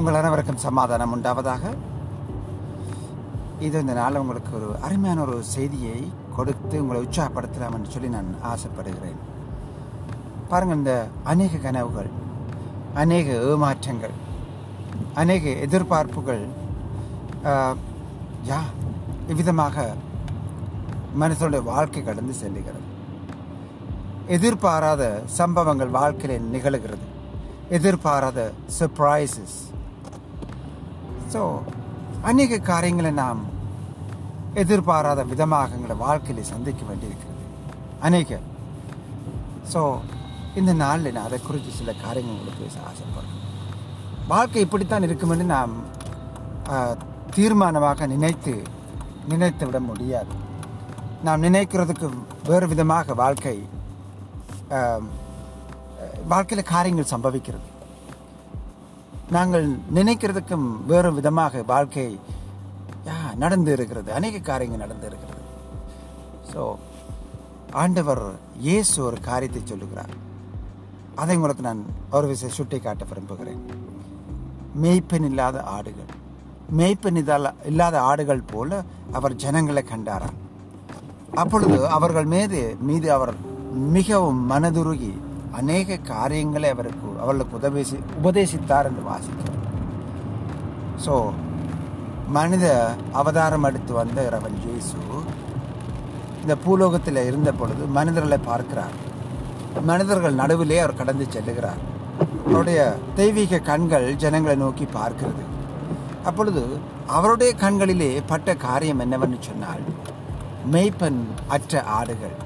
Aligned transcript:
உங்கள் 0.00 0.18
அனைவருக்கும் 0.18 0.62
சமாதானம் 0.64 1.10
உண்டாவதாக. 1.14 1.62
இது 3.66 3.76
இந்த 3.84 3.94
நாள் 3.98 4.18
உங்களுக்கு 4.20 4.52
ஒரு 4.58 4.68
அருமையான 4.86 5.18
ஒரு 5.24 5.38
செய்தியை 5.54 5.96
கொடுத்து 6.36 6.76
உங்களை 6.82 7.00
உற்சாகப்படுத்தலாம் 7.04 7.74
என்று 7.76 7.92
சொல்லி 7.94 8.08
நான் 8.14 8.30
ஆசைப்படுகிறேன். 8.50 9.18
பாருங்கள் 10.50 10.80
இந்த 10.80 10.94
அநேக 11.32 11.60
கனவுகள் 11.66 12.10
அநேக 13.02 13.34
ஏமாற்றங்கள் 13.50 14.14
அநேக 15.22 15.52
எதிர்பார்ப்புகள் 15.66 16.44
யா 18.50 18.60
இவ்விதமாக 19.32 19.86
மனிதனுடைய 21.22 21.64
வாழ்க்கை 21.72 22.02
கடந்து 22.04 22.36
செல்லுகிறது. 22.42 22.86
எதிர்பாராத 24.36 25.02
சம்பவங்கள் 25.40 25.92
வாழ்க்கையில் 26.00 26.48
நிகழுகிறது. 26.54 27.06
எதிர்பாராத 27.78 28.38
சர்ப்ரைசஸ் 28.78 29.58
ஸோ 31.32 31.40
அநேக 32.30 32.58
காரியங்களை 32.70 33.10
நாம் 33.22 33.40
எதிர்பாராத 34.62 35.20
விதமாக 35.32 35.76
எங்களை 35.78 35.96
வாழ்க்கையில் 36.06 36.50
சந்திக்க 36.52 36.82
வேண்டியிருக்கிறது. 36.88 37.44
அநேக. 38.06 38.40
ஸோ 39.72 39.80
இந்த 40.60 40.72
நாளில் 40.82 41.14
நான் 41.16 41.28
அதை 41.28 41.38
குறித்து 41.40 41.72
சில 41.80 41.92
காரியங்கள் 42.04 42.34
உங்களுக்கு 42.36 42.64
பேச 42.64 42.76
ஆசைப்படுறேன் 42.90 43.38
வாழ்க்கை 44.32 44.62
இப்படித்தான் 44.66 45.06
இருக்கும் 45.08 45.32
என்று 45.34 45.46
நாம் 45.56 45.74
தீர்மானமாக 47.36 48.06
நினைத்து 48.14 48.54
நினைத்து 49.32 49.64
விட 49.68 49.78
முடியாது. 49.88 50.34
நாம் 51.26 51.44
நினைக்கிறதுக்கு 51.48 52.08
வேறு 52.50 52.66
விதமாக 52.72 53.14
வாழ்க்கை 53.24 53.56
வாழ்க்கையில் 56.32 56.70
காரியங்கள் 56.74 57.12
சம்பவிக்கிறது. 57.14 57.69
நாங்கள் 59.34 59.66
நினைக்கிறதுக்கும் 59.96 60.68
வேறு 60.90 61.10
விதமாக 61.18 61.62
வாழ்க்கை 61.72 62.06
யா, 63.08 63.18
நடந்து 63.42 63.70
இருக்கிறது. 63.76 64.08
அநேக 64.18 64.40
காரியங்கள் 64.48 64.82
நடந்து 64.84 65.06
இருக்கிறது. 65.10 65.42
ஸோ 66.50 66.62
ஆண்டவர் 67.82 68.22
இயேசு 68.68 68.96
ஒரு 69.08 69.18
காரியத்தை 69.28 69.62
சொல்லுகிறார். 69.70 70.14
அதை 71.22 71.36
உங்களுக்கு 71.38 71.66
நான் 71.68 71.82
ஒரு 72.16 72.26
விஷயம் 72.32 72.56
சுட்டி 72.56 72.78
காட்ட 72.80 73.04
விரும்புகிறேன். 73.10 73.62
மேய்ப்பன் 74.82 75.26
இல்லாத 75.30 75.62
ஆடுகள். 75.76 76.10
மேய்ப்பன் 76.78 77.20
இதால் 77.22 77.54
இல்லாத 77.70 77.96
ஆடுகள் 78.10 78.48
போல 78.52 78.82
அவர் 79.18 79.40
ஜனங்களை 79.44 79.84
கண்டாராம். 79.92 80.38
அப்பொழுது 81.42 81.78
அவர்கள் 81.96 82.28
மீது 82.34 82.60
மீது 82.90 83.08
அவர் 83.16 83.34
மிகவும் 83.96 84.42
மனதுருகி 84.52 85.12
அநேக 85.60 85.98
காரியங்களை 86.12 86.68
அவருக்கு 86.74 87.09
அவர்களுக்கு 87.22 87.58
உதவி 87.60 87.82
உபதேசித்தார் 88.20 88.88
என்று 88.90 89.04
வாசிக்கிறோம். 89.12 89.60
ஸோ 91.04 91.14
மனித 92.36 92.66
அவதாரம் 93.20 93.66
எடுத்து 93.68 93.92
வந்த 94.00 94.18
இறைவன் 94.28 94.58
இயேசு 94.64 94.98
இந்த 96.42 96.54
பூலோகத்தில் 96.64 97.26
இருந்த 97.28 97.50
பொழுது 97.60 97.84
மனிதர்களை 97.98 98.38
பார்க்கிறார். 98.50 98.96
மனிதர்கள் 99.88 100.38
நடுவிலே 100.42 100.78
அவர் 100.84 101.00
கடந்து 101.00 101.24
செல்லுகிறார். 101.34 101.80
அவருடைய 102.46 102.80
தெய்வீக 103.18 103.62
கண்கள் 103.70 104.06
ஜனங்களை 104.22 104.56
நோக்கி 104.62 104.86
பார்க்கிறது. 104.98 105.44
அப்பொழுது 106.28 106.62
அவருடைய 107.16 107.50
கண்களிலே 107.62 108.10
பட்ட 108.30 108.54
காரியம் 108.66 109.02
என்னவென்று 109.04 109.38
சொன்னால் 109.48 109.84
மெய்ப்பன் 110.72 111.20
அற்ற 111.56 111.82
ஆடுகள். 111.98 112.36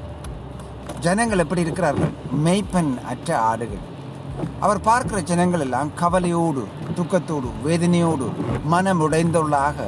ஜனங்கள் 1.07 1.43
எப்படி 1.45 1.65
இருக்கிறார்கள்? 1.67 2.13
மெய்ப்பன் 2.47 2.93
அற்ற 3.13 3.31
ஆடுகள். 3.51 3.85
அவர் 4.65 4.81
பார்க்கிற 4.89 5.19
ஜனங்கள் 5.31 5.65
எல்லாம் 5.67 5.91
கவலையோடு 6.01 6.63
துக்கத்தோடு 6.99 7.49
வேதனையோடு 7.67 8.27
மனம் 8.73 9.03
உடைந்துள்ளாக 9.07 9.79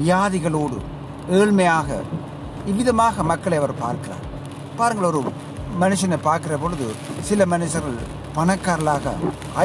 வியாதிகளோடு 0.00 0.78
ஏழ்மையாக 1.38 1.88
இவ்விதமாக 2.70 3.22
மக்களை 3.30 3.56
அவர் 3.60 3.74
பார்க்கிறார். 3.84 4.24
பாருங்கள் 4.78 5.08
ஒரு 5.10 5.20
மனுஷனை 5.82 6.18
பார்க்கிற 6.28 6.54
பொழுது 6.62 6.86
சில 7.28 7.46
மனுஷர்கள் 7.54 7.98
பணக்காரர்களாக 8.36 9.14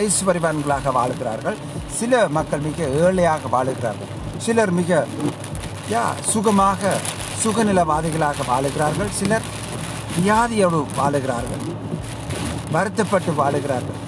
ஐஸ்வர்யவான்களாக 0.01 0.91
வாழுகிறார்கள். 0.99 1.57
சில 1.99 2.21
மக்கள் 2.37 2.65
மிக 2.67 2.87
ஏழையாக 3.03 3.49
வாழுகிறார்கள். 3.55 4.11
சிலர் 4.45 4.73
மிக 4.79 4.91
யா 5.93 6.03
சுகமாக 6.33 6.91
சுகநிலவாதிகளாக 7.43 8.45
வாழுகிறார்கள். 8.51 9.11
சிலர் 9.19 9.47
வியாதியோடு 10.17 10.79
வாழுகிறார்கள். 10.99 11.63
வருத்தப்பட்டு 12.75 13.31
வாழுகிறார்கள். 13.39 14.01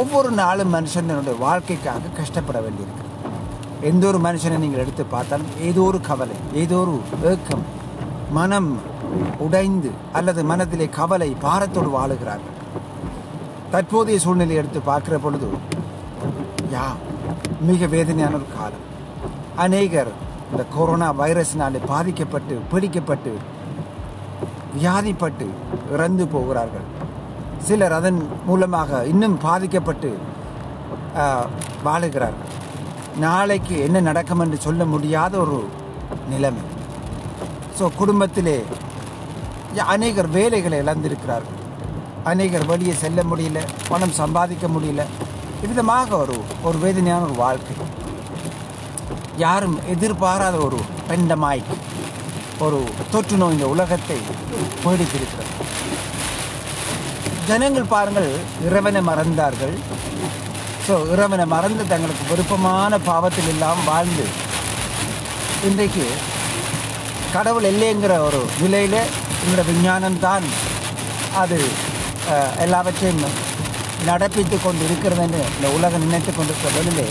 ஒவ்வொரு 0.00 0.30
நாளும் 0.40 0.74
மனுஷனுடைய 0.74 1.36
வாழ்க்கைக்காக 1.46 2.12
கஷ்டப்பட 2.18 2.58
வேண்டியிருக்கு. 2.64 3.04
எந்த 3.90 4.04
ஒரு 4.10 4.18
மனுஷனை 4.26 4.56
நீங்கள் 4.64 4.82
எடுத்து 4.84 5.04
பார்த்தாலும் 5.14 5.52
ஏதோ 5.68 5.82
ஒரு 5.90 5.98
கவலை 6.08 6.36
ஏதோ 6.62 6.76
ஒரு 6.84 6.94
ஏக்கம் 7.32 7.64
மனம் 8.38 8.70
உடைந்து 9.46 9.90
அல்லது 10.18 10.40
மனதிலே 10.50 10.86
கவலை 10.98 11.28
பாரத்தோடு 11.46 11.90
வாழுகிறார்கள். 11.98 12.56
தற்போதைய 13.72 14.18
சூழ்நிலையை 14.24 14.60
எடுத்து 14.62 14.80
பார்க்கிற 14.90 15.18
பொழுது 15.24 15.48
யா 16.74 16.86
மிக 17.68 17.86
வேதனையான 17.96 18.36
ஒரு 18.40 18.48
காலம். 18.56 18.84
அநேகர் 19.64 20.12
இந்த 20.50 20.62
கொரோனா 20.74 21.08
வைரஸினாலே 21.20 21.80
பாதிக்கப்பட்டு 21.92 22.54
பிடிக்கப்பட்டு 22.72 23.32
வியாதிப்பட்டு 24.76 25.46
இறந்து 25.94 26.26
போகிறார்கள். 26.34 26.86
சிலர் 27.66 27.94
அதன் 27.98 28.20
மூலமாக 28.48 29.00
இன்னும் 29.12 29.36
பாதிக்கப்பட்டு 29.46 30.10
வாழுகிறார். 31.18 31.52
வாழுகிறார்கள் 31.86 32.54
நாளைக்கு 33.24 33.74
என்ன 33.86 34.00
நடக்கும் 34.08 34.42
என்று 34.44 34.58
சொல்ல 34.66 34.82
முடியாத 34.94 35.34
ஒரு 35.44 35.58
நிலைமை. 36.32 36.64
ஸோ 37.78 37.84
குடும்பத்திலே 38.00 38.56
அநேகர் 39.94 40.30
வேலைகளை 40.36 40.76
இழந்திருக்கிறார்கள் 40.84 41.56
அநேகர் 42.30 42.68
வெளியே 42.70 42.94
செல்ல 43.02 43.20
முடியல 43.30 43.58
பணம் 43.90 44.18
சம்பாதிக்க 44.20 44.66
முடியல. 44.74 45.02
இவ்விதமாக 45.64 46.10
ஒரு 46.22 46.36
ஒரு 46.68 46.78
வேதனையான 46.84 47.22
ஒரு 47.28 47.36
வாழ்க்கை. 47.44 47.74
யாரும் 49.44 49.76
எதிர்பாராத 49.94 50.56
ஒரு 50.66 50.78
பெண்டமாய்க்கு 51.10 51.76
ஒரு 52.66 52.78
தொற்று 53.12 53.36
நோய் 53.40 53.54
இந்த 53.56 53.66
உலகத்தை 53.74 54.18
போயிடுத்திருக்கிறது 54.84 55.46
ஜனங்கள் 57.48 57.92
பாருங்கள் 57.92 58.30
இறைவனை 58.66 59.00
மறந்தார்கள். 59.02 59.74
ஸோ 60.86 60.94
இறைவனை 61.14 61.44
மறந்து 61.54 61.82
தங்களுக்கு 61.88 62.24
விருப்பமான 62.30 62.98
பாவத்தில் 63.08 63.50
எல்லாம் 63.52 63.80
வாழ்ந்து 63.88 64.26
இன்றைக்கு 65.68 66.04
கடவுள் 67.34 67.66
இல்லைங்கிற 67.70 68.12
ஒரு 68.26 68.40
நிலையில் 68.62 69.00
எங்களோட 69.40 69.64
விஞ்ஞானம் 69.70 70.20
தான் 70.20 70.46
அது 71.42 71.58
எல்லாவற்றையும் 72.64 73.24
நடப்பித்து 74.08 74.56
கொண்டு 74.58 74.82
இருக்கிறதுன்னு 74.88 75.40
இந்த 75.54 75.68
உலகம் 75.76 76.06
நினைத்து 76.06 76.32
கொண்டு 76.32 76.54
வேளையிலே 76.66 77.08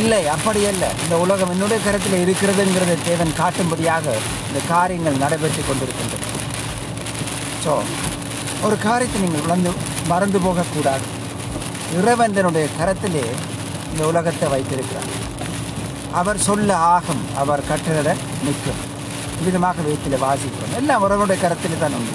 இல்லை 0.00 0.20
அப்படி 0.34 0.60
அல்ல. 0.68 0.84
இந்த 1.02 1.14
உலகம் 1.24 1.50
என்னுடைய 1.54 1.78
கருத்தில் 1.84 2.22
இருக்கிறதுங்கிறதை 2.24 2.96
தேவன் 3.02 3.32
காட்டும்படியாக 3.40 4.06
இந்த 4.48 4.60
காரியங்கள் 4.68 5.22
நடைபெற்று 5.24 5.62
கொண்டிருக்கின்றன 5.62 6.28
ஸோ 7.64 7.72
ஒரு 8.66 8.76
காரியத்தை 8.86 9.18
நீங்கள் 9.22 9.44
உணர்ந்து 9.46 9.70
மறந்து 10.10 10.38
போகக்கூடாது. 10.44 11.06
இறைவந்தனுடைய 11.98 12.66
கரத்திலே 12.78 13.24
இந்த 13.90 14.02
உலகத்தை 14.10 14.46
வைத்திருக்கிறார். 14.52 15.10
அவர் 16.20 16.38
சொல்ல 16.48 16.76
ஆகும் 16.94 17.22
அவர் 17.42 17.66
கட்டிட 17.70 18.08
நிற்கும். 18.46 18.80
விதமாக 19.46 19.82
வீட்டில் 19.88 20.22
வாசிக்கிறோம். 20.26 20.74
எல்லாம் 20.80 21.02
உறவனுடைய 21.06 21.38
கரத்தில் 21.44 21.82
தான் 21.82 21.96
உண்டு. 21.98 22.14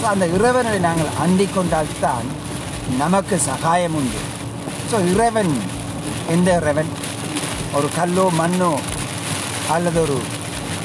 ஸோ 0.00 0.04
அந்த 0.12 0.24
இறைவனை 0.36 0.74
நாங்கள் 0.88 1.16
அண்டிக் 1.24 1.54
கொண்டால்தான் 1.56 2.28
நமக்கு 3.02 3.36
சகாயம் 3.48 3.96
உண்டு. 4.00 4.20
ஸோ 4.90 4.96
இறைவன் 5.12 5.52
எந்த 6.34 6.48
இறைவன்? 6.60 6.92
ஒரு 7.78 7.88
கல்லோ 7.98 8.26
மண்ணோ 8.40 8.72
அல்லது 9.74 9.98
ஒரு 10.04 10.18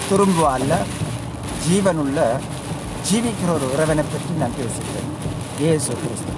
துரும்போ 0.07 0.45
அல்ல 0.55 0.73
ஜீவனுள்ள 1.65 2.19
ஜீவிக்கிற 3.11 3.53
ஒரு 3.53 3.65
உறவனை 3.65 3.95
பற்றி 3.95 4.33
நான் 4.37 4.53
பேசுகிறேன். 4.57 5.11
ஏசு 5.59 5.93
கிறிஸ்து. 5.93 6.31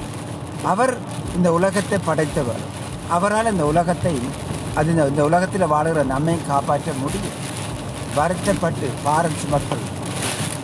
அவர் 0.63 0.97
இந்த 1.35 1.53
உலகத்தை 1.53 1.97
படைத்தவர். 2.05 2.59
அவரால் 3.09 3.51
இந்த 3.51 3.65
உலகத்தை 3.65 4.21
அது 4.75 4.89
இந்த- 4.89 5.07
இந்த 5.07 5.23
உலகத்தில் 5.23 5.63
வாழுகிற 5.63 6.05
நம்மை 6.05 6.37
காப்பாற்ற 6.47 6.91
முடியும். 6.93 7.43
வருத்தப்பட்டு 8.15 8.89
பாரம் 9.03 9.49
மக்கள் 9.49 9.77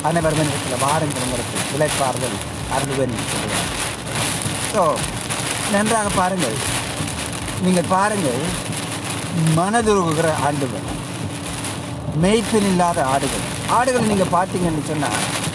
அனைவரும் 0.02 0.40
இடத்தில் 0.40 0.88
வாருங்கள் 0.88 1.22
உங்களுக்கு 1.24 1.60
இழைப்பார்கள் 1.78 2.36
அருள்வேன் 2.78 3.10
என்று 3.10 3.24
சொல்கிறார் 3.32 3.80
ஸோ 4.74 4.98
நன்றாக 5.72 6.10
பாருங்கள். 6.16 6.54
நீங்கள் 7.62 7.86
பாருங்கள். 7.90 8.70
மனதுருகுகிற 9.56 10.30
ஆண்டுகள். 10.44 11.00
மேய்ப்பன் 12.22 12.68
இல்லாத 12.68 13.06
ஆடுகள். 13.06 13.60
ஆடுகள் 13.70 14.06
நீங்கள் 14.06 14.28
பார்த்தீங்கன்னு 14.28 14.88
சொன்னால் 14.88 15.50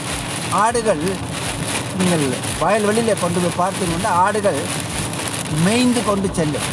ஆடுகள் 0.63 1.03
நீங்கள் 1.99 2.25
வயல்வெளியில் 2.63 3.21
கொண்டு 3.23 3.39
போய் 3.43 3.59
பார்த்தீங்கன்னா 3.61 4.11
ஆடுகள் 4.25 4.61
மேய்ந்து 5.65 6.01
கொண்டு 6.09 6.29
செல்லும். 6.39 6.69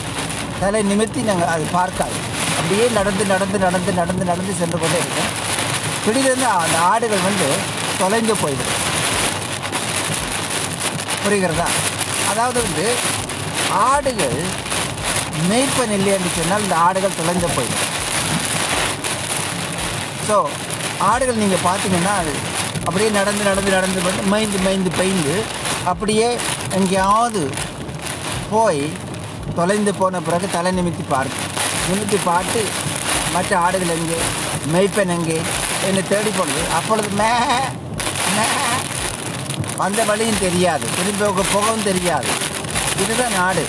தலை 0.61 0.81
நிமித்தி 0.91 1.21
நாங்கள் 1.29 1.51
அது 1.53 1.65
பார்க்காது. 1.77 2.17
அப்படியே 2.57 2.85
நடந்து 2.97 3.23
நடந்து 3.31 3.57
நடந்து 3.65 3.91
நடந்து 3.99 4.23
நடந்து 4.31 4.53
சென்று 4.59 4.77
கொண்டே 4.83 4.99
இருக்கும். 5.03 5.31
திடீரென்று 6.05 6.47
அந்த 6.63 6.77
ஆடுகள் 6.91 7.25
வந்து 7.27 7.47
தொலைந்து 8.01 8.35
போய்விடும். 8.43 8.79
புரிகிறதா? 11.23 11.67
அதாவது 12.31 12.59
வந்து 12.67 12.85
ஆடுகள் 13.89 14.39
மேய்ப்பன் 15.49 15.93
இல்லை 15.97 16.17
சொன்னால் 16.39 16.65
இந்த 16.65 16.75
ஆடுகள் 16.87 17.19
தொலைந்து 17.19 17.49
போயிடும் 17.57 17.85
ஸோ 20.27 20.35
ஆடுகள் 21.11 21.41
நீங்கள் 21.43 21.65
பார்த்தீங்கன்னா 21.69 22.13
அது 22.21 22.33
அப்படியே 22.87 23.09
நடந்து 23.19 23.43
நடந்து 23.49 23.71
நடந்து 23.77 23.99
வந்து 24.07 24.23
மைந்து 24.33 24.57
மைந்து 24.65 24.89
பெய்ந்து 24.99 25.35
அப்படியே 25.91 26.27
எங்கேயாவது 26.77 27.43
போய் 28.51 28.83
தொலைந்து 29.57 29.91
போன 29.99 30.19
பிறகு 30.27 30.47
தலை 30.55 30.71
நிமித்தி 30.77 31.03
பார்க்கும். 31.13 31.47
நிமித்தி 31.89 32.17
பார்த்து 32.29 32.61
மற்ற 33.35 33.51
ஆடுகள் 33.65 33.93
எங்கே 33.97 34.19
மெய்ப்பெண் 34.73 35.13
எங்கே 35.17 35.37
என்னை 35.87 36.01
தேடி 36.11 36.31
போனது 36.37 36.61
அப்பொழுது 36.77 37.09
மே 37.21 37.31
மே 38.35 38.47
வந்த 39.81 40.01
வழியும் 40.09 40.41
தெரியாது. 40.45 40.85
திரும்பி 40.97 41.23
போக 41.23 41.43
போகவும் 41.53 41.87
தெரியாது. 41.89 42.29
இதுதான் 43.03 43.35
நாடு 43.39 43.63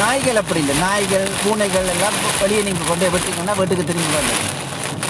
நாய்கள் 0.00 0.40
அப்படி 0.40 0.60
இல்லை. 0.64 0.74
நாய்கள் 0.84 1.26
பூனைகள் 1.42 1.90
எல்லாம் 1.94 2.18
வெளியே 2.42 2.62
நீங்கள் 2.68 2.90
கொண்டு 2.90 3.12
விட்டீங்கன்னா 3.14 3.56
வீட்டுக்கு 3.60 3.88
திரும்பி 3.90 4.16
வந்துடும் 4.18 4.50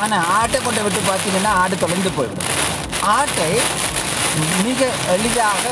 ஆனால் 0.05 0.25
ஆட்டை 0.39 0.59
கொண்டு 0.67 0.83
விட்டு 0.87 1.01
பார்த்தீங்கன்னா 1.11 1.53
ஆடு 1.63 1.83
தொலைந்து 1.85 2.13
போயிடும் 2.19 2.49
ஆட்டை 3.11 3.51
மிக 4.65 4.81
எளிதாக 5.15 5.65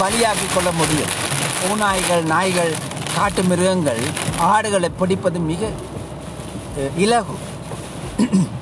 பலியாக்கி 0.00 0.46
கொள்ள 0.54 0.70
முடியும். 0.78 1.12
பூநாய்கள் 1.60 2.22
நாய்கள் 2.32 2.72
காட்டு 3.16 3.42
மிருகங்கள் 3.42 4.00
ஆடுகளை 4.52 4.88
பிடிப்பது 5.00 5.38
மிக 5.50 5.70
இலகு. 7.04 7.36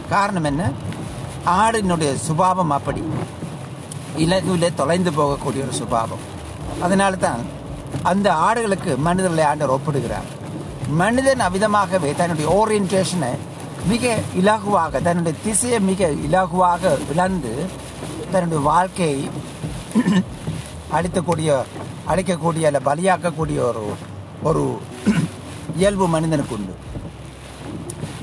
காரணம் 0.09 0.49
என்ன? 0.51 0.63
ஆடினுடைய 1.61 2.11
சுபாவம் 2.27 2.75
அப்படி. 2.79 3.03
இலகுவிலே 4.25 4.71
தொலைந்து 4.81 5.11
போகக்கூடிய 5.11 5.63
ஒரு 5.67 5.75
சுபாவம். 5.81 6.25
அதனால 6.81 7.17
தான் 7.27 7.41
அந்த 8.11 8.29
ஆடுகளுக்கு 8.49 8.93
மனிதர்களை 9.09 9.45
ஆண்டவர் 9.45 9.77
ஒப்பிடுகிறார். 9.79 10.29
மனிதன் 11.03 11.43
அவ்விதமாகவே 11.47 12.11
தன்னுடைய 12.21 12.47
ஓரியன்டேஷனை 12.59 13.33
மிக 13.91 14.05
இலகுவாக 14.41 15.01
தன்னுடைய 15.01 15.35
திசையை 15.45 15.79
மிக 15.83 16.09
இலகுவாக 16.27 16.93
விளந்து 17.09 17.53
தன்னுடைய 18.33 18.61
வாழ்க்கையை 18.65 19.21
அழித்தக்கூடிய 20.93 21.51
அழிக்கக்கூடிய 22.13 22.65
அல்ல 22.69 22.81
பலியாக்கக்கூடிய 22.87 23.59
ஒரு 23.69 23.83
ஒரு 24.43 24.63
இயல்பு 25.77 26.07
மனிதனுக்கு 26.09 26.57
உண்டு 26.57 26.75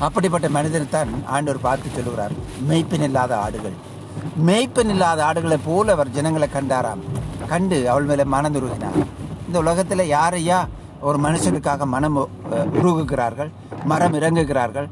அப்படிப்பட்ட 0.05 0.47
மனிதனை 0.49 0.85
தான் 0.87 1.11
ஆண்டவர் 1.27 1.63
பார்த்து 1.63 1.95
சொல்லுகிறார் 1.95 2.33
மெய்ப்பெண் 2.67 3.07
இல்லாத 3.07 3.33
ஆடுகள் 3.37 3.77
மெய்ப்பெண் 4.47 4.91
இல்லாத 4.95 5.19
ஆடுகளைப் 5.25 5.65
போல 5.65 5.93
அவர் 5.93 6.13
ஜனங்களை 6.17 6.47
கண்டாராம் 6.49 7.01
கண்டு 7.47 7.77
அவள் 7.91 8.09
மேலே 8.09 8.25
மனதுருகினார் 8.33 8.99
இந்த 9.47 9.57
உலகத்தில் 9.59 10.11
யாரையா 10.11 10.59
ஒரு 11.01 11.17
மனுஷனுக்காக 11.25 11.85
மனம் 11.87 12.17
உருகுகிறார்கள் 12.77 13.51
மரம் 13.85 14.17
இறங்குகிறார்கள் 14.19 14.87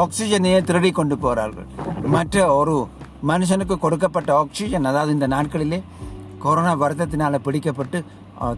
ஆக்சிஜனையே 0.00 0.58
திருடி 0.64 0.90
கொண்டு 0.90 1.18
போகிறார்கள் 1.18 1.66
மற்ற 2.12 2.44
ஒரு 2.54 2.74
மனுஷனுக்கு 3.30 3.74
கொடுக்கப்பட்ட 3.78 4.30
ஆக்சிஜன் 4.34 4.88
அதாவது 4.90 5.12
இந்த 5.12 5.26
நாட்களிலே 5.28 5.78
கொரோனா 6.44 6.72
வருத்தத்தினால் 6.82 7.44
பிடிக்கப்பட்டு 7.46 7.98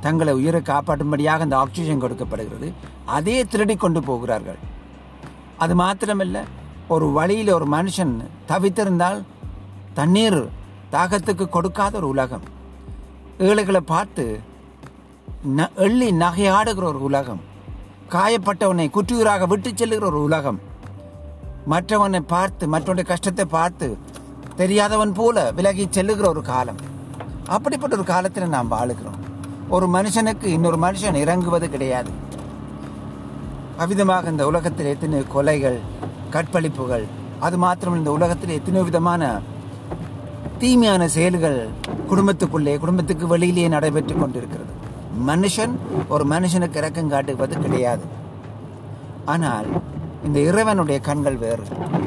தங்களை 0.05 0.33
உயிரை 0.35 0.61
காப்பாற்றும்படியாக 0.61 1.45
அந்த 1.47 1.57
ஆக்சிஜன் 1.57 2.03
கொடுக்கப்படுகிறது. 2.05 2.69
அதே 3.17 3.45
திருடி 3.45 3.77
கொண்டு 3.77 4.03
போகிறார்கள். 4.03 4.61
அது 5.63 5.75
மாத்திரமில்லை 5.75 6.43
ஒரு 6.89 7.07
வழியில் 7.11 7.53
ஒரு 7.53 7.67
மனுஷன் 7.77 8.15
தவித்திருந்தால் 8.51 9.21
தண்ணீர் 9.95 10.41
தாகத்துக்கு 10.93 11.49
கொடுக்காத 11.49 11.97
ஒரு 11.97 12.09
உலகம். 12.15 12.45
ஏழைகளை 13.39 13.81
பார்த்து 13.93 14.41
ந 15.57 15.69
எள்ளி 15.87 16.09
நகையாடுகிற 16.13 16.87
ஒரு 16.93 17.03
உலகம். 17.03 17.43
காயப்பட்டவனை 18.15 18.87
குற்றுயிராக 18.97 19.47
விட்டு 19.47 19.71
செல்லுகிற 19.75 20.07
ஒரு 20.07 20.23
உலகம். 20.23 20.61
மற்றவனை 21.73 22.21
பார்த்து 22.35 22.65
மற்றவனுடைய 22.73 23.07
கஷ்டத்தை 23.11 23.45
பார்த்து 23.57 23.87
தெரியாதவன் 24.61 25.15
போல 25.19 25.37
விலகி 25.59 25.85
செல்லுகிற 25.97 26.27
ஒரு 26.35 26.43
காலம். 26.51 26.81
அப்படிப்பட்ட 27.55 27.97
ஒரு 27.99 28.07
காலத்தில் 28.13 28.55
நாம் 28.57 28.73
வாழுகிறோம். 28.75 29.19
ஒரு 29.75 29.87
மனுஷனுக்கு 29.97 30.47
இன்னொரு 30.57 30.79
மனுஷன் 30.85 31.19
இறங்குவது 31.23 31.67
கிடையாது. 31.75 32.11
அவ்விதமாக 33.83 34.31
இந்த 34.35 34.45
உலகத்தில் 34.51 34.93
எத்தனை 34.95 35.21
கொலைகள் 35.35 35.79
கற்பழிப்புகள் 36.35 37.07
அது 37.47 37.57
மாத்திரம் 37.65 37.99
இந்த 38.01 38.11
உலகத்தில் 38.17 38.57
எத்தனையோ 38.59 38.85
விதமான 38.91 39.23
தீமையான 40.61 41.09
செயல்கள் 41.17 41.59
குடும்பத்துக்குள்ளே 42.11 42.75
குடும்பத்துக்கு 42.83 43.25
வெளியிலேயே 43.35 43.69
நடைபெற்று 43.75 44.15
கொண்டிருக்கிறது. 44.21 44.73
மனுஷன் 45.31 45.75
ஒரு 46.15 46.25
மனுஷனுக்கு 46.35 46.79
இறக்கம் 46.83 47.13
காட்டுவது 47.15 47.57
கிடையாது. 47.65 48.07
ஆனால் 49.35 49.69
இந்த 50.27 50.39
இறைவனுடைய 50.41 51.01
கண்கள் 51.01 51.37
வேறு. 51.37 51.65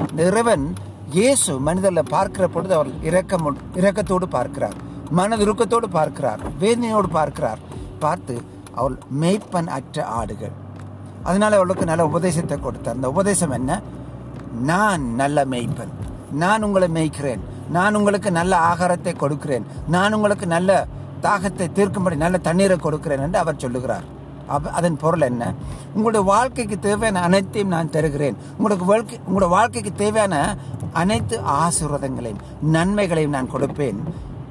இந்த 0.10 0.26
இறைவன் 0.26 0.76
இயேசு 1.18 1.60
மனிதரில் 1.60 2.10
பார்க்கிற 2.10 2.48
பொழுது 2.48 2.74
அவர் 2.74 2.90
இரக்கம் 3.02 3.58
இரக்கத்தோடு 3.76 4.28
பார்க்கிறார். 4.38 4.78
மனதுருக்கத்தோடு 5.18 5.88
பார்க்கிறார். 5.98 6.42
வேதனையோடு 6.60 7.10
பார்க்கிறார். 7.12 7.60
பார்த்து 8.00 8.36
அவள் 8.74 8.98
மேய்ப்பன் 9.22 9.68
அற்ற 9.68 10.06
ஆடுகள். 10.06 10.56
அதனால 11.24 11.56
அவளுக்கு 11.56 11.86
நல்ல 11.86 12.06
உபதேசத்தை 12.06 12.60
கொடுத்தார். 12.60 12.96
அந்த 12.96 13.10
உபதேசம் 13.10 13.52
என்ன? 13.52 13.82
நான் 14.72 15.16
நல்ல 15.16 15.46
மேய்ப்பன். 15.46 15.94
நான் 16.32 16.64
உங்களை 16.64 16.88
மேய்க்கிறேன். 16.88 17.42
நான் 17.70 17.96
உங்களுக்கு 17.96 18.32
நல்ல 18.32 18.54
ஆகாரத்தை 18.72 19.16
கொடுக்கிறேன். 19.16 19.66
நான் 19.88 20.14
உங்களுக்கு 20.14 20.48
நல்ல 20.48 20.88
தாகத்தை 21.22 21.68
தீர்க்கும்படி 21.78 22.16
நல்ல 22.16 22.38
தண்ணீரை 22.38 22.78
கொடுக்கிறேன் 22.78 23.20
என்று 23.20 23.40
அவர் 23.40 23.64
சொல்லுகிறார். 23.66 24.06
அப்ப 24.54 24.72
அதன் 24.80 24.98
பொருள் 25.04 25.26
என்ன? 25.30 25.44
உங்களுடைய 25.96 26.24
வாழ்க்கைக்கு 26.34 26.78
தேவையான 26.80 27.22
அனைத்தையும் 27.28 27.74
நான் 27.76 27.94
தருகிறேன். 27.96 28.38
உங்களுக்கு 28.58 28.86
வாழ்க்கை 28.92 29.18
உங்களுடைய 29.28 29.52
வாழ்க்கைக்கு 29.56 29.94
தேவையான 30.04 30.36
அனைத்து 31.02 31.36
ஆசீர்வாதங்களையும் 31.64 32.44
நன்மைகளையும் 32.76 33.36
நான் 33.38 33.54
கொடுப்பேன். 33.54 34.00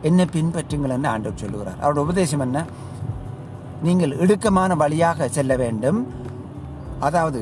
என்ன 0.08 0.26
பின்பற்றுங்கள் 0.34 0.94
என்று 0.96 1.10
ஆண்டவர் 1.14 1.42
சொல்லுகிறார். 1.42 1.80
அவருடைய 1.82 2.04
உபதேசம் 2.06 2.44
என்ன? 2.46 2.58
நீங்கள் 3.86 4.12
இடுக்கமான 4.24 4.74
வழியாக 4.82 5.28
செல்ல 5.38 5.56
வேண்டும். 5.64 6.00
அதாவது 7.06 7.40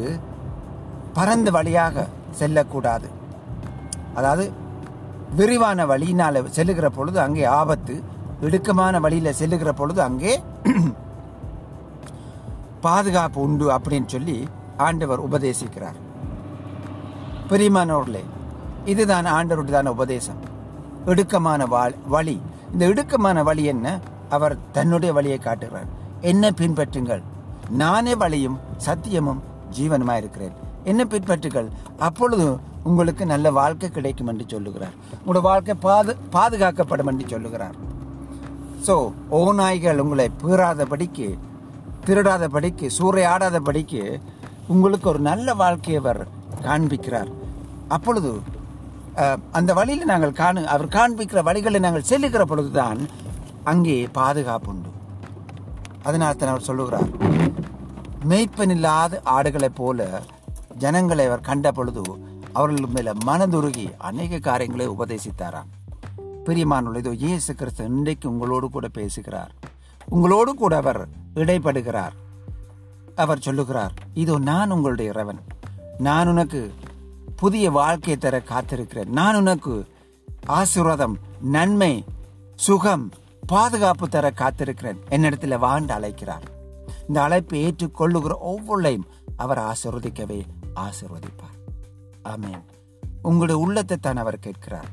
பரந்த 1.19 1.49
வழியாக 1.57 2.07
செல்லக்கூடாது. 2.41 3.09
அதாவது 4.19 4.45
விரிவான 5.39 5.87
வழியினால் 5.91 6.39
செல்லுகிற 6.57 6.89
பொழுது 6.97 7.19
அங்கே 7.21 7.45
ஆபத்து 7.61 7.95
இடுக்கமான 8.47 9.01
வழியில் 9.05 9.37
செல்லுகிற 9.41 9.71
பொழுது 9.73 10.01
அங்கே 10.09 10.33
பாதுகாப்பு 12.87 13.39
உண்டு 13.47 13.67
அப்படின்னு 13.77 14.09
சொல்லி 14.15 14.37
ஆண்டவர் 14.87 15.25
உபதேசிக்கிறார். 15.27 15.99
பிரியமானவர்களே 17.51 18.25
இதுதான் 18.93 19.27
ஆண்டவருடையதான 19.37 19.93
உபதேசம். 19.97 20.41
இடுக்கமான 21.11 21.63
வாழ் 21.75 21.95
வழி. 22.15 22.37
இந்த 22.73 22.85
இடுக்கமான 22.93 23.39
வழி 23.49 23.65
என்ன? 23.73 23.87
அவர் 24.37 24.55
தன்னுடைய 24.77 25.11
வழியை 25.17 25.39
காட்டுகிறார். 25.39 25.89
என்ன 26.31 26.51
பின்பற்றுங்கள். 26.61 27.23
நானே 27.83 28.15
வழியும் 28.23 28.59
சத்தியமும் 28.87 29.43
ஜீவனமாக 29.77 30.21
இருக்கிறேன். 30.23 30.55
என்ன 30.91 31.03
பின்பற்றுங்கள். 31.13 31.69
அப்பொழுது 32.09 32.47
உங்களுக்கு 32.89 33.25
நல்ல 33.33 33.47
வாழ்க்கை 33.61 33.89
கிடைக்கும் 33.91 34.31
என்று 34.33 34.45
சொல்லுகிறார். 34.53 34.97
உங்களோட 35.21 35.41
வாழ்க்கை 35.51 35.75
பாது 35.87 36.13
பாதுகாக்கப்படும் 36.37 37.11
என்று 37.13 37.27
சொல்லுகிறார். 37.33 37.77
ஸோ 38.87 38.95
ஓநாய்கள் 39.41 40.03
உங்களை 40.05 40.27
பீறாதபடிக்கு 40.43 41.29
திருடாத 42.07 42.45
படிக்கு 42.55 42.87
சூறையாடாத 42.99 43.57
படிக்கு 43.69 44.03
உங்களுக்கு 44.73 45.07
ஒரு 45.13 45.21
நல்ல 45.29 45.55
வாழ்க்கையை 45.63 45.99
அவர் 46.03 46.21
காண்பிக்கிறார். 46.67 47.31
அப்பொழுது 47.97 48.33
அந்த 49.59 49.71
வழியில் 49.79 50.11
நாங்கள் 50.13 50.39
காணு 50.41 50.61
அவர் 50.75 50.95
காண்பிக்கிற 50.97 51.41
வழிகளை 51.49 51.81
நாங்கள் 51.87 52.09
செல்லுகிற 52.11 52.45
பொழுதுதான் 52.51 53.01
அங்கே 53.73 53.97
பாதுகாப்பு 54.19 54.71
உண்டு. 54.73 54.91
அதனால் 56.09 56.39
தான் 56.41 56.53
அவர் 56.53 56.69
சொல்லுகிறார் 56.69 57.11
மெய்ப்பனில்லாத 58.31 59.21
ஆடுகளைப் 59.37 59.79
போல 59.81 60.09
ஜனங்களை 60.83 61.25
அவர் 61.31 61.47
கண்ட 61.49 61.69
பொழுது 61.79 62.05
அவர்கள் 62.59 62.95
மேல 62.97 63.13
மனதுருகி 63.29 63.87
அநேக 64.09 64.41
காரியங்களை 64.49 64.87
உபதேசித்தாராம். 64.95 65.71
பிரியமானுள்ள 66.47 67.03
இதோ 67.03 67.13
இயேசு 67.25 67.51
கிறிஸ்து 67.61 67.91
இன்றைக்கு 67.93 68.27
உங்களோடு 68.33 68.67
கூட 68.77 68.89
பேசுகிறார். 68.99 69.53
உங்களோடு 70.15 70.53
கூட 70.63 70.75
அவர் 70.83 71.03
இடைப்படுகிறார். 71.35 72.15
அவர் 73.15 73.39
சொல்லுகிறார் 73.39 73.93
இதோ 74.15 74.39
நான் 74.39 74.71
உங்களுடைய 74.71 75.11
இறைவன். 75.11 75.41
நான் 75.99 76.29
உனக்கு 76.29 76.75
புதிய 77.37 77.71
வாழ்க்கையை 77.71 78.17
தர 78.17 78.43
காத்திருக்கிறேன். 78.49 79.07
நான் 79.07 79.37
உனக்கு 79.37 79.87
ஆசீர்வாதம் 80.47 81.19
நன்மை 81.41 82.05
சுகம் 82.55 83.13
பாதுகாப்பு 83.47 84.09
தர 84.09 84.33
காத்திருக்கிறேன். 84.37 84.99
என்னிடத்தில் 85.09 85.59
வாண்டு 85.59 85.89
அழைக்கிறார். 85.89 86.43
இந்த 87.09 87.23
அழைப்பை 87.23 87.65
ஏற்றுக்கொள்ளுகிற 87.65 88.39
ஒவ்வொருளையும் 88.39 89.07
அவர் 89.37 89.59
ஆசிர்வதிக்கவே 89.59 90.43
ஆசிர்வதிப்பார். 90.77 91.59
ஆமேன். 92.25 92.63
உங்களுடைய 93.23 93.63
உள்ளத்தை 93.63 93.97
தான் 93.97 94.17
அவர் 94.17 94.39
கேட்கிறார். 94.39 94.89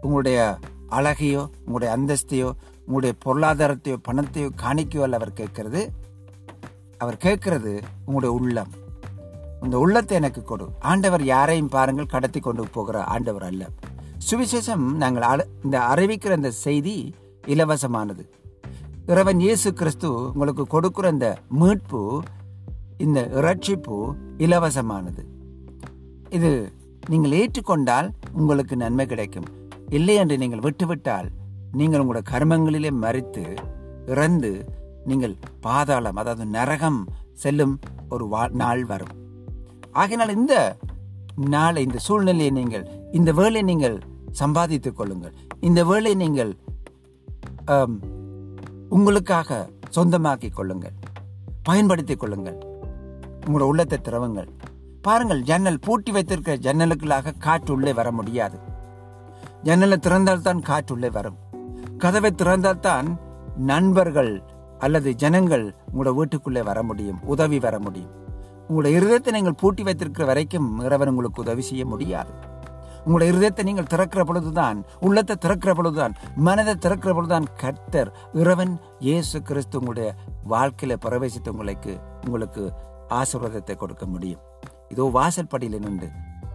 உங்களுடைய 0.00 0.58
அழகையோ 0.90 1.48
உங்களுடைய 1.64 1.90
அந்தஸ்தையோ 1.96 2.52
உங்களுடைய 2.86 3.14
பொருளாதாரத்தையோ 3.24 3.96
பணத்தையோ 4.08 4.50
காணிக்கையோ 4.62 5.02
அல்ல 5.02 5.16
அவர் 5.16 5.32
கேட்கறது. 5.32 5.88
அவர் 6.98 7.16
கேட்கறது 7.16 7.82
உங்களுடைய 8.04 8.36
உள்ளம். 8.36 8.68
இந்த 9.62 9.78
உள்ளத்தை 9.78 10.16
எனக்கு 10.16 10.42
கொடு. 10.42 10.68
ஆண்டவர் 10.80 11.24
யாரையும் 11.24 11.68
பாருங்கள் 11.68 12.06
கடத்தி 12.06 12.40
கொண்டு 12.40 12.68
போகிற 12.68 13.04
ஆண்டவர் 13.04 13.42
அல்ல. 13.42 13.68
சுவிசேஷம் 14.30 14.92
நாங்கள் 14.92 15.22
அழ- 15.22 15.46
இந்த 15.64 15.78
அறிவிக்கிற 15.78 16.36
இந்த 16.36 16.50
செய்தி 16.50 17.14
இலவசமானது. 17.46 18.28
இறைவன் 19.06 19.40
இயேசு 19.40 19.72
கிறிஸ்து 19.72 20.14
உங்களுக்கு 20.14 20.80
கொடுக்குற 20.80 21.10
இந்த 21.10 21.38
மீட்பு 21.48 22.22
இந்த 22.98 23.28
இரட்சிப்பு 23.32 24.14
இலவசமானது. 24.38 25.24
இது 26.30 26.72
நீங்கள் 27.08 27.30
ஏற்றுக்கொண்டால் 27.30 28.10
உங்களுக்கு 28.32 28.76
நன்மை 28.76 29.06
கிடைக்கும். 29.06 29.44
இல்லை 29.88 30.14
என்று 30.14 30.38
நீங்கள் 30.38 30.60
விட்டுவிட்டால் 30.60 31.28
நீங்கள் 31.74 32.04
உங்களோட 32.04 32.20
கர்மங்களிலே 32.30 32.90
மறித்து 33.02 33.56
இறந்து 34.06 34.72
நீங்கள் 35.04 35.36
பாதாளம் 35.60 36.16
அதாவது 36.16 36.46
நரகம் 36.46 37.08
செல்லும் 37.32 37.78
ஒரு 38.08 38.28
வா- 38.32 38.50
நாள் 38.50 38.84
வரும். 38.84 39.08
ஆகையினால் 39.92 40.36
இந்த 40.36 40.76
நாளை 41.36 41.82
இந்த 41.82 41.98
சூழ்நிலையை 41.98 42.50
நீங்கள் 42.50 42.88
இந்த 43.12 43.32
வேலை 43.32 43.62
நீங்கள் 43.62 44.02
சம்பாதித்துக் 44.30 44.96
கொள்ளுங்கள். 44.96 45.34
இந்த 45.60 45.84
வேலை 45.84 46.14
நீங்கள் 46.14 46.56
உங்களுக்காக 48.88 49.68
சொந்தமாக்கிக் 49.88 50.54
கொள்ளுங்கள். 50.54 50.92
பயன்படுத்திக் 51.62 52.20
கொள்ளுங்கள். 52.20 52.58
உங்களோட 53.46 53.60
உள்ளத்தை 53.60 53.98
திறவுங்கள். 53.98 54.48
பாருங்கள் 55.02 55.42
ஜன்னல் 55.42 55.80
பூட்டி 55.80 56.12
வைத்திருக்கிற 56.12 56.56
ஜன்னலுக்குள்ளாக 56.56 57.38
காற்று 57.38 57.74
உள்ளே 57.74 57.92
வர 57.92 58.12
முடியாது. 58.12 58.58
ஜன்னலை 59.62 59.98
திறந்தால்தான் 59.98 60.62
காற்று 60.62 60.94
உள்ளே 60.94 61.10
வரும். 61.10 61.36
கதவை 62.04 62.34
திறந்தால்தான் 62.36 63.16
நண்பர்கள் 63.56 64.42
அல்லது 64.78 65.14
ஜனங்கள் 65.14 65.74
உங்களோட 65.94 66.14
வீட்டுக்குள்ளே 66.14 66.62
வர 66.62 66.82
முடியும் 66.82 67.22
உதவி 67.22 67.58
வர 67.58 67.78
முடியும். 67.78 68.10
உங்களோட 68.68 68.86
இருதயத்தை 68.86 69.30
நீங்கள் 69.30 69.54
பூட்டி 69.54 69.82
வைத்திருக்கிற 69.82 70.26
வரைக்கும் 70.26 70.80
இறைவன் 70.80 71.08
உங்களுக்கு 71.08 71.42
உதவி 71.42 71.60
செய்ய 71.60 71.86
முடியாது. 71.86 72.30
உங்களோட 73.06 73.22
இருதயத்தை 73.22 73.62
நீங்கள் 73.62 73.86
திறக்கிற 73.86 74.24
பொழுதுதான் 74.24 74.84
உள்ளத்தை 75.00 75.36
திறக்கிற 75.36 75.74
பொழுதுதான் 75.74 76.14
மனதை 76.36 76.74
திறக்கிற 76.74 77.14
பொழுதுதான் 77.14 77.44
கர்த்தர் 77.56 78.14
இறைவன் 78.32 78.80
இயேசு 78.98 79.42
கிறிஸ்து 79.42 79.78
உங்களுடைய 79.78 80.14
வாழ்க்கையில 80.50 80.96
பிரவேசித்து 81.06 81.48
உங்களுக்கு 81.48 82.00
உங்களுக்கு 82.26 82.72
ஆசீர்வாதத்தை 83.08 83.76
கொடுக்க 83.76 84.06
முடியும். 84.06 84.40
இதோ 84.88 85.10
வாசல் 85.12 85.46
படியில் 85.46 85.78
நின்று 85.78 86.08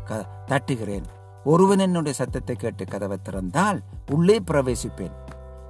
க- 0.06 0.26
தட்டுகிறேன். 0.46 1.04
ஒருவன் 1.44 1.80
என்னுடைய 1.80 2.14
சத்தத்தை 2.14 2.56
கேட்டு 2.56 2.86
கதவை 2.86 3.18
திறந்தால் 3.30 3.80
உள்ளே 4.12 4.42
பிரவேசிப்பேன். 4.52 5.14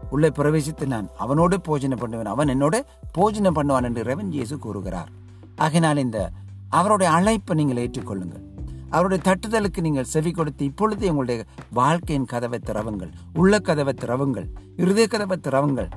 உள்ளே 0.09 0.27
பிரவேசித்து 0.27 0.85
நான் 0.85 1.09
அவனோடு 1.17 1.61
போஜனம் 1.61 1.97
பண்ணுவேன். 1.97 2.25
அவன் 2.25 2.47
என்னோட 2.47 2.75
போஜனம் 3.11 3.55
பண்ணுவான் 3.55 3.83
என்று 3.83 4.01
இறைவன் 4.01 4.31
இயேசு 4.31 4.57
கூறுகிறார். 4.57 5.09
ஆகினால் 5.57 5.97
இந்த 5.97 6.31
அவருடைய 6.69 7.13
அழைப்பை 7.13 7.55
நீங்கள் 7.55 7.81
ஏற்றுக்கொள்ளுங்கள். 7.83 8.43
அவருடைய 8.89 9.19
தட்டுதலுக்கு 9.27 9.81
நீங்கள் 9.81 10.11
செவி 10.13 10.31
கொடுத்து 10.31 10.65
இப்பொழுது 10.65 11.09
உங்களுடைய 11.09 11.45
வாழ்க்கையின் 11.71 12.25
கதவை 12.25 12.59
திறவுங்கள். 12.65 13.11
உள்ள 13.33 13.59
கதவை 13.59 13.93
திறவுங்கள். 13.93 14.47
இருதய 14.75 15.07
கதவை 15.07 15.37
திறவுங்கள். 15.47 15.89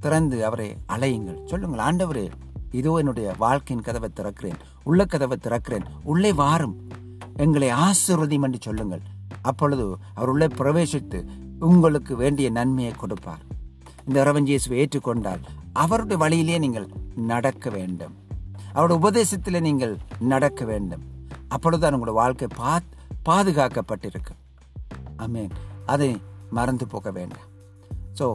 திறந்து 0.00 0.44
அவரை 0.44 0.76
அலையுங்கள். 0.94 1.38
சொல்லுங்கள் 1.44 1.84
ஆண்டவரே 1.86 2.30
இதோ 2.70 2.92
என்னுடைய 2.98 3.34
வாழ்க்கையின் 3.38 3.84
கதவை 3.84 4.08
திறக்கிறேன். 4.14 4.60
உள்ள 4.82 5.04
கதவை 5.04 5.36
திறக்கிறேன். 5.42 5.86
உள்ளே 6.04 6.32
வாரும். 6.32 6.76
எங்களை 7.36 7.70
ஆசீர்வதியும் 7.70 8.46
என்று 8.46 8.58
சொல்லுங்கள். 8.60 9.02
அப்பொழுது 9.42 9.96
அவர் 10.14 10.28
உள்ளே 10.28 10.46
பிரவேசித்து 10.46 11.18
உங்களுக்கு 11.68 12.12
வேண்டிய 12.22 12.50
நன்மையை 12.58 12.92
கொடுப்பார். 13.02 13.42
இந்த 14.06 14.16
இரவன் 14.24 14.48
ஏற்றுக்கொண்டால் 14.82 15.42
அவருடைய 15.82 16.18
வழியிலே 16.22 16.56
நீங்கள் 16.64 16.88
நடக்க 17.32 17.70
வேண்டும். 17.76 18.14
அவருடைய 18.72 18.98
உபதேசத்தில் 19.02 19.64
நீங்கள் 19.68 19.94
நடக்க 20.32 20.64
வேண்டும். 20.70 21.04
அப்பொழுதுதான் 21.54 21.94
உங்களுடைய 21.96 22.18
வாழ்க்கை 22.22 22.48
பா 22.60 22.72
பாதுகாக்கப்பட்டிருக்கும். 23.28 24.40
அமேன் 25.24 25.52
அதை 25.94 26.10
மறந்து 26.58 26.86
போக 26.86 27.10
வேண்டாம். 27.18 27.48
ஸோ 28.18 28.26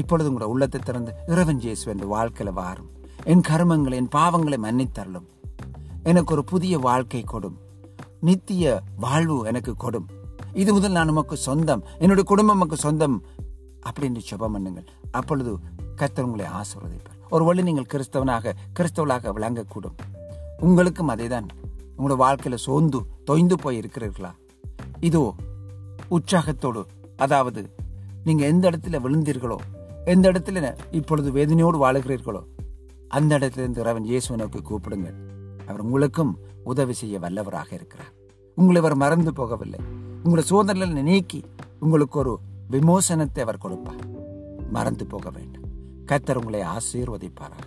இப்பொழுது 0.00 0.28
உங்களோட 0.30 0.48
உள்ளத்தை 0.54 0.80
திறந்து 0.80 1.12
இரவஞ்சேசு 1.32 1.68
இயேசு 1.68 1.90
என்ற 1.92 2.06
வாழ்க்கையில் 2.16 2.58
வாரும். 2.60 2.90
என் 3.32 3.44
கர்மங்களை 3.48 3.96
என் 4.02 4.14
பாவங்களை 4.16 4.58
மன்னித்தரலும் 4.66 5.26
எனக்கு 6.10 6.32
ஒரு 6.34 6.44
புதிய 6.52 6.74
வாழ்க்கை 6.88 7.22
கொடும். 7.32 7.58
நித்திய 8.28 8.82
வாழ்வு 9.04 9.36
எனக்கு 9.50 9.74
கொடும். 9.84 10.08
இது 10.52 10.72
முதல் 10.72 10.92
நான் 10.92 11.08
உமக்கு 11.08 11.36
சொந்தம். 11.36 11.84
என்னுடைய 11.92 12.22
குடும்பம் 12.22 12.54
நமக்கு 12.54 12.76
சொந்தம். 12.76 13.24
அப்படின்னு 13.90 14.20
ஜெபம் 14.30 14.54
பண்ணுங்கள். 14.54 14.86
அப்பொழுது 15.10 15.58
கர்த்தர் 15.96 16.24
உங்களை 16.24 16.50
ஆசீர்வதிப்பார். 16.50 17.44
வழி 17.44 17.62
நீங்கள் 17.62 17.86
கிறிஸ்தவனாக 17.86 18.52
கிறிஸ்தவளாக 18.78 19.32
விளங்கக்கூடும். 19.36 19.96
உங்களுக்கும் 20.58 21.08
அதேதான். 21.08 21.48
உங்களோட 21.98 22.16
வாழ்க்கையில 22.18 22.54
சோர்ந்து 22.54 23.00
தொய்ந்து 23.26 23.52
போய் 23.52 23.78
இருக்கிறீர்களா? 23.78 24.30
இதோ 25.00 25.34
உற்சாகத்தோடு 26.08 26.86
அதாவது 27.16 27.74
நீங்கள் 28.24 28.48
எந்த 28.48 28.70
இடத்துல 28.70 28.98
விழுந்தீர்களோ 29.04 29.56
எந்த 30.04 30.32
இடத்துல 30.32 30.76
இப்பொழுது 30.90 31.32
வேதனையோடு 31.32 31.76
வாழுகிறீர்களோ 31.76 32.42
அந்த 33.08 33.38
இடத்துல 33.38 33.58
இருந்து 33.58 34.00
இயேசுவை 34.00 34.46
நோக்கி 34.46 34.58
கூப்பிடுங்கள். 34.58 35.14
அவர் 35.66 35.80
உங்களுக்கும் 35.80 36.38
உதவி 36.64 36.92
செய்ய 36.92 37.18
வல்லவராக 37.18 37.72
இருக்கிறார். 37.72 38.12
உங்களை 38.54 38.80
அவர் 38.80 38.94
மறந்து 38.94 39.32
போகவில்லை. 39.32 39.99
உங்களை 40.24 40.42
சோதனைகளை 40.44 41.02
நீக்கி 41.02 41.44
உங்களுக்கு 41.78 42.18
ஒரு 42.18 42.32
விமோசனத்தை 42.70 43.40
அவர் 43.42 43.58
கொடுப்பார். 43.58 44.02
மறந்து 44.70 45.06
போக 45.06 45.30
வேண்டும். 45.30 45.68
கத்தர் 46.06 46.40
உங்களை 46.40 46.60
ஆசீர்வதிப்பாராக. 46.76 47.66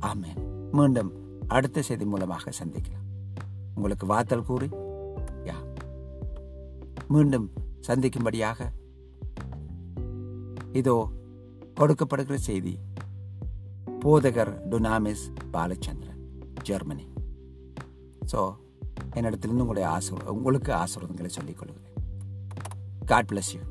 ஆமேன். 0.00 0.40
மீண்டும் 0.72 1.10
அடுத்த 1.46 1.82
செய்தி 1.82 2.04
மூலமாக 2.04 2.52
சந்திக்கலாம். 2.60 3.06
உங்களுக்கு 3.74 4.06
வாத்தல் 4.12 4.44
கூறி 4.44 4.68
யா. 5.44 5.58
மீண்டும் 7.08 7.50
சந்திக்கும்படியாக 7.88 8.70
இதோ 10.72 10.96
கொடுக்கப்படுகிற 11.80 12.34
செய்தி. 12.34 12.78
போதகர் 14.04 14.52
டுனாமிஸ் 14.70 15.26
பாலச்சந்திரன் 15.52 16.22
ஜெர்மனி. 16.62 17.06
ஸோ 18.32 18.40
என்னிடத்திலிருந்து 19.20 19.64
உங்களுடைய 19.66 19.86
ஆசீர் 19.96 20.30
உங்களுக்கு 20.30 20.72
ஆசீர்வாதங்களை 20.74 21.30
சொல்லிக் 21.30 21.60
கொள்கிறேன் 21.60 21.84
காட் 23.04 23.30
பிளஸ் 23.32 23.52
யூ 23.54 23.62